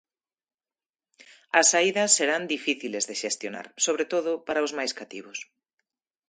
As 1.59 1.67
saídas 1.71 2.11
serán 2.17 2.43
difíciles 2.55 3.03
de 3.09 3.15
xestionar, 3.21 3.67
sobre 3.85 4.05
todo 4.13 4.31
para 4.47 4.65
os 4.67 4.75
máis 4.77 4.91
cativos. 4.99 5.39